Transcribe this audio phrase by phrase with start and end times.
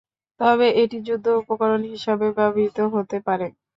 [0.39, 3.47] তবে এটি যুদ্ধ উপকরণ হিসাবেও ব্যবহৃত হতে পারে।